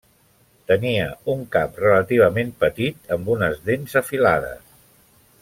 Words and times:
Tenia 0.69 1.03
un 1.33 1.43
cap 1.55 1.77
relativament 1.83 2.49
petit 2.65 3.15
amb 3.17 3.31
unes 3.35 3.61
dents 3.69 3.95
afilades. 4.03 4.67